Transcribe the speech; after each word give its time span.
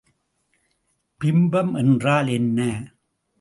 பிம்பம் 1.21 1.73
என்றால் 1.77 2.27
என்ன? 2.27 2.59